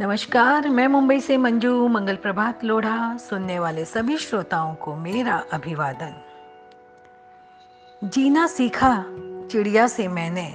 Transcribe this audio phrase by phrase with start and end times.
[0.00, 6.22] नमस्कार, मैं मुंबई से मंजू मंगल प्रभात लोढ़ा, सुनने वाले सभी श्रोताओं को मेरा अभिवादन।
[8.04, 9.04] जीना सीखा,
[9.50, 10.46] चिड़िया से मैंने।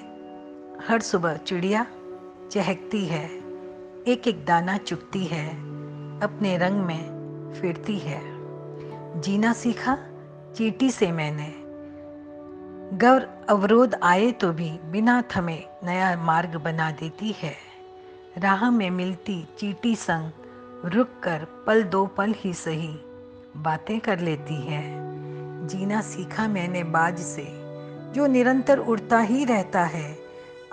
[0.87, 1.85] हर सुबह चिड़िया
[2.51, 3.25] चहकती है
[4.07, 5.49] एक एक दाना चुगती है,
[6.19, 7.03] अपने रंग में
[7.61, 8.21] फिरती है।
[9.21, 9.97] जीना सीखा,
[10.55, 11.53] चीटी से मैंने।
[12.97, 17.72] गौर अवरोध आए तो भी बिना थमे नया मार्ग बना देती है।
[18.37, 20.31] राह में मिलती चीटी संग,
[20.85, 22.95] रुक कर पल दो पल ही सही,
[23.57, 24.83] बातें कर लेती है।
[25.67, 27.47] जीना सीखा मैंने बाज से,
[28.13, 30.17] जो निरंतर उड़ता ही रहता है,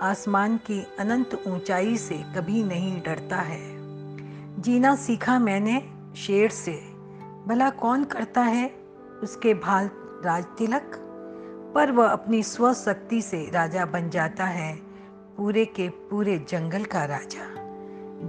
[0.01, 3.61] आसमान की अनंत ऊंचाई से कभी नहीं डरता है।
[4.61, 6.81] जीना सीखा मैंने शेर से,
[7.47, 8.71] भला कौन करता है
[9.23, 9.89] उसके भाल
[10.25, 11.07] राज तिलक?
[11.75, 14.90] पर वह अपनी स्वशक्ति से राजा बन जाता है
[15.41, 17.55] पूरे के पूरे जंगल का राजा।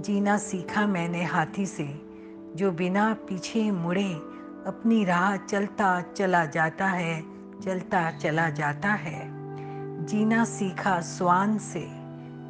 [0.01, 2.01] जीना सीखा मैंने हाथी से,
[2.55, 4.13] जो बिना पीछे मुड़े
[4.67, 7.23] अपनी राह चलता चला जाता है,
[7.61, 9.27] चलता चला जाता है।
[10.05, 11.87] जीना सीखा स्वान से,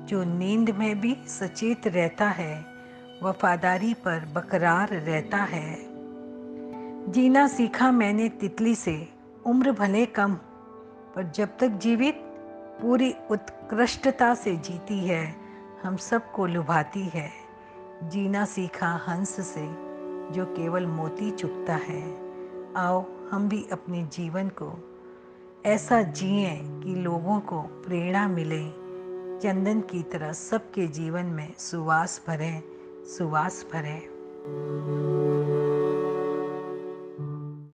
[0.06, 2.66] जो नींद में भी सचेत रहता है,
[3.24, 5.78] वफादारी पर बकरार रहता है।
[7.12, 9.10] जीना सीखा मैंने तितली से,
[9.46, 10.34] उम्र भले कम
[11.16, 12.23] पर जब तक जीवित
[12.82, 15.36] पूरी उत्कृष्टता से जीती है,
[15.84, 17.32] हम सबको लुभाती है।
[18.04, 19.68] जीना सीखा हंस से,
[20.34, 22.18] जो केवल मोती चुकता है।
[22.76, 25.00] आओ, हम भी अपने जीवन को
[25.66, 28.84] ऐसा जिए कि लोगों को प्रेरणा मिले।
[29.40, 32.64] चंदन की तरह सबके जीवन में सुवास भरे
[33.18, 34.10] सुवास भरे।